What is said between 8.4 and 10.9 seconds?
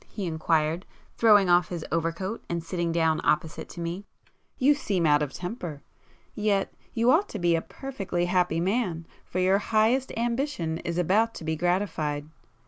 man—for your highest ambition